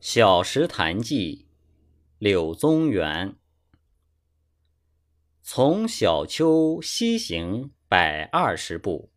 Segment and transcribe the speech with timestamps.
[0.00, 1.46] 小石潭记，
[2.16, 3.36] 柳宗元。
[5.42, 9.12] 从小丘西行百二十步，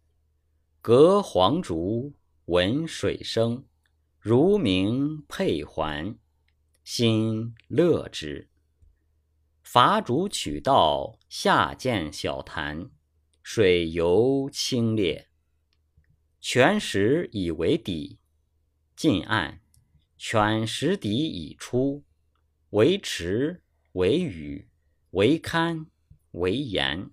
[0.81, 2.15] 隔黄竹
[2.47, 3.65] 闻水声，
[4.19, 6.17] 如鸣佩环，
[6.83, 8.49] 心乐之。
[9.61, 12.91] 伐竹取道，下见小潭，
[13.41, 15.27] 水尤清冽。
[16.41, 18.19] 泉石以为底，
[18.97, 19.62] 近岸。
[20.25, 22.05] 犬石底已出，
[22.69, 24.69] 为池，为屿，
[25.09, 25.87] 为堪，
[26.31, 27.11] 为岩。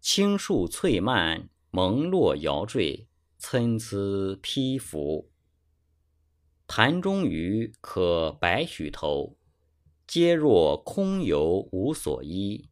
[0.00, 5.32] 青树翠蔓，蒙络摇缀，参差披拂。
[6.68, 9.36] 潭中鱼可百许头，
[10.06, 12.70] 皆若空游无所依。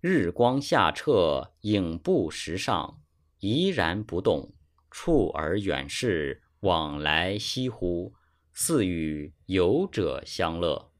[0.00, 3.00] 日光下澈，影布石上，
[3.38, 4.52] 怡然不动。
[4.90, 8.12] 触而远视，往来翕忽。
[8.60, 10.90] 似与游者相乐。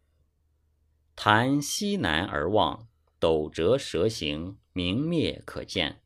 [1.17, 2.87] 潭西南而望，
[3.19, 6.01] 陡折蛇形，明灭可见。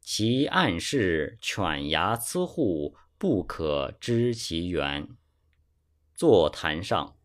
[0.00, 5.16] 其岸势犬牙瑁笏，不可知其源。
[6.14, 7.16] 坐潭上，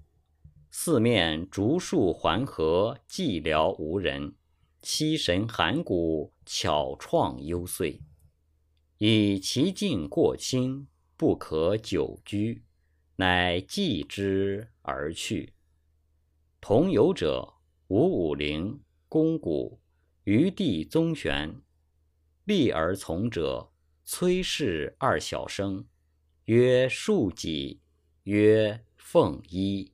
[0.72, 4.34] 四面竹树环合，寂寥无人。
[4.82, 8.00] 栖神寒谷，巧怆幽邃。
[8.98, 12.64] 以其境过清，不可久居。
[13.16, 15.54] 乃寄之而去。
[16.60, 17.54] 同游者
[17.88, 19.80] 吴武陵、公谷、
[20.24, 21.62] 余弟宗玄。
[22.46, 23.72] 立而从者
[24.04, 25.86] 崔氏二小生，
[26.46, 27.80] 曰庶己，
[28.24, 29.93] 曰奉壹。